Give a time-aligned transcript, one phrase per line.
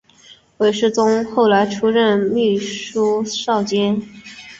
[0.57, 4.01] 韦士宗后来出任秘书少监。